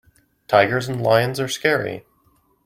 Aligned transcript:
Tigers 0.47 0.89
and 0.89 0.99
lions 0.99 1.39
are 1.39 1.47
scary. 1.47 2.07